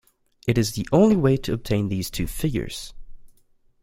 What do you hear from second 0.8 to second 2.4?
only way to obtain these two